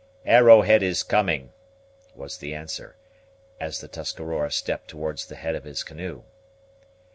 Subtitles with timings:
[0.25, 1.53] "Arrowhead is coming,"
[2.15, 2.95] was the answer,
[3.59, 6.23] as the Tuscarora stepped towards the head of his canoe.